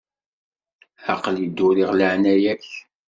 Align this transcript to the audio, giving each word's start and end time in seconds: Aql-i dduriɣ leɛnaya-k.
Aql-i 1.13 1.47
dduriɣ 1.49 1.91
leɛnaya-k. 1.93 2.67